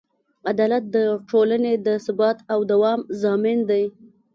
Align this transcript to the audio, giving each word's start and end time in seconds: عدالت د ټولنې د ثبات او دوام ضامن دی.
عدالت 0.51 0.83
د 0.95 0.97
ټولنې 1.29 1.73
د 1.85 1.87
ثبات 2.05 2.37
او 2.53 2.59
دوام 2.71 2.99
ضامن 3.21 3.57
دی. 3.69 3.83